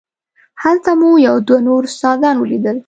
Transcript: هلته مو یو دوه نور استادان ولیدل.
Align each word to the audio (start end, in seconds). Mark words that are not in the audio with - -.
هلته 0.63 0.91
مو 0.99 1.09
یو 1.27 1.35
دوه 1.47 1.59
نور 1.67 1.81
استادان 1.89 2.35
ولیدل. 2.39 2.77